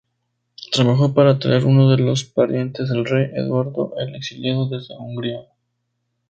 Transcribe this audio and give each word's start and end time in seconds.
Trabajó 0.71 1.13
para 1.13 1.37
traer 1.37 1.63
uno 1.63 1.87
de 1.91 1.97
los 1.97 2.23
parientes 2.23 2.89
del 2.89 3.05
rey, 3.05 3.29
Eduardo 3.35 3.93
el 3.99 4.15
Exiliado, 4.15 4.67
desde 4.67 4.97
Hungría. 4.97 5.41